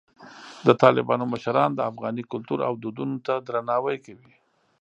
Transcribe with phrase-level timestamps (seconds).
[0.67, 4.33] د طالبانو مشران د افغاني کلتور او دودونو ته درناوی کوي.